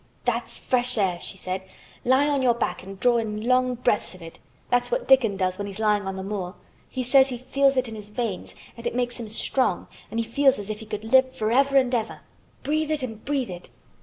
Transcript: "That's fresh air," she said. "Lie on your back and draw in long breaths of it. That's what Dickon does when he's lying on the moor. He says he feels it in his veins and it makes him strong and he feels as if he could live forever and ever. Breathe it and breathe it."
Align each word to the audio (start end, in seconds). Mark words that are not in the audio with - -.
"That's 0.25 0.57
fresh 0.57 0.97
air," 0.97 1.19
she 1.21 1.37
said. 1.37 1.61
"Lie 2.03 2.27
on 2.27 2.41
your 2.41 2.55
back 2.55 2.81
and 2.81 2.99
draw 2.99 3.17
in 3.17 3.45
long 3.45 3.75
breaths 3.75 4.15
of 4.15 4.23
it. 4.23 4.39
That's 4.71 4.89
what 4.89 5.07
Dickon 5.07 5.37
does 5.37 5.59
when 5.59 5.67
he's 5.67 5.79
lying 5.79 6.07
on 6.07 6.15
the 6.15 6.23
moor. 6.23 6.55
He 6.89 7.03
says 7.03 7.29
he 7.29 7.37
feels 7.37 7.77
it 7.77 7.87
in 7.87 7.93
his 7.93 8.09
veins 8.09 8.55
and 8.75 8.87
it 8.87 8.95
makes 8.95 9.19
him 9.19 9.27
strong 9.27 9.87
and 10.09 10.19
he 10.19 10.23
feels 10.23 10.57
as 10.57 10.71
if 10.71 10.79
he 10.79 10.87
could 10.87 11.03
live 11.05 11.35
forever 11.35 11.77
and 11.77 11.93
ever. 11.93 12.21
Breathe 12.63 12.89
it 12.89 13.03
and 13.03 13.23
breathe 13.23 13.51
it." 13.51 13.69